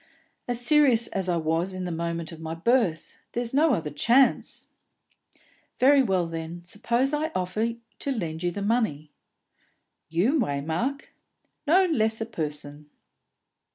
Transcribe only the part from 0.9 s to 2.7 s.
as I was in the moment of my